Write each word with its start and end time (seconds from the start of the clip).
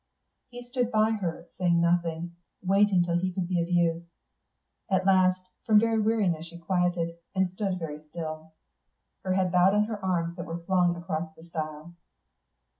He 0.49 0.63
stood 0.63 0.91
by 0.91 1.11
her, 1.11 1.45
saying 1.59 1.79
nothing, 1.79 2.35
waiting 2.63 3.03
till 3.03 3.19
he 3.19 3.31
could 3.31 3.47
be 3.47 3.61
of 3.61 3.69
use. 3.69 4.07
At 4.89 5.05
last 5.05 5.41
from 5.63 5.79
very 5.79 5.99
weariness 6.01 6.47
she 6.47 6.57
quieted, 6.57 7.17
and 7.35 7.51
stood 7.51 7.77
very 7.77 8.01
still, 8.09 8.53
her 9.23 9.35
head 9.35 9.51
bowed 9.51 9.75
on 9.75 9.83
her 9.83 10.03
arms 10.03 10.37
that 10.37 10.47
were 10.47 10.57
flung 10.63 10.95
across 10.95 11.35
the 11.35 11.43
stile. 11.43 11.93